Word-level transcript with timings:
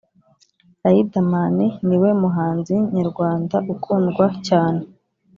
Rayidamani 0.83 1.67
niwe 1.87 2.09
muhanzi 2.21 2.75
nyarwanda 2.93 3.55
ukundwa 3.73 4.25
cyane 4.47 4.81